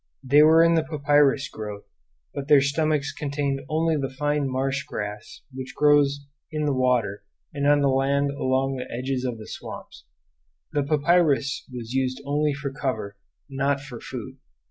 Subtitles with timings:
[0.23, 1.83] They were in the papyrus growth,
[2.33, 7.67] but their stomachs contained only the fine marsh grass which grows in the water and
[7.67, 10.05] on the land along the edges of the swamps;
[10.73, 13.15] the papyrus was used only for cover,
[13.47, 14.37] not for food.